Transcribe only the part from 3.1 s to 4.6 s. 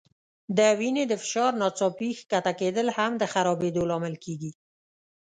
د خرابېدو لامل کېږي.